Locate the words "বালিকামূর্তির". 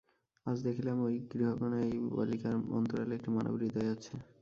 2.15-2.75